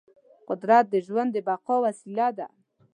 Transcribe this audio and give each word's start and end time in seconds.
قدرت 0.47 0.85
د 0.89 0.95
ژوند 1.07 1.29
د 1.33 1.37
بقا 1.47 1.75
وسیله 1.85 2.27
ده. 2.37 2.47